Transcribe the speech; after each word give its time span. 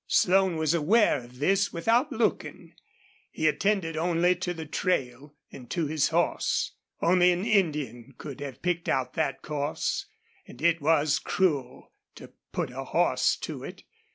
Slone 0.07 0.55
was 0.55 0.73
aware 0.73 1.17
of 1.23 1.37
this 1.37 1.71
without 1.71 2.11
looking. 2.11 2.73
He 3.29 3.47
attended 3.47 3.95
only 3.95 4.35
to 4.37 4.51
the 4.51 4.65
trail 4.65 5.35
and 5.51 5.69
to 5.69 5.85
his 5.85 6.07
horse. 6.07 6.71
Only 7.03 7.31
an 7.31 7.45
Indian 7.45 8.15
could 8.17 8.39
have 8.39 8.63
picked 8.63 8.89
out 8.89 9.13
that 9.13 9.43
course, 9.43 10.07
and 10.47 10.59
it 10.59 10.81
was 10.81 11.19
cruel 11.19 11.91
to 12.15 12.31
put 12.51 12.71
a 12.71 12.85
horse 12.85 13.35
to 13.41 13.63
it. 13.63 13.83